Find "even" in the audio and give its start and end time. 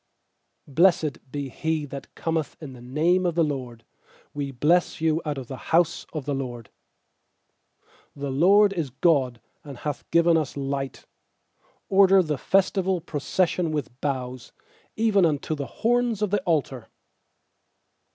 14.95-15.23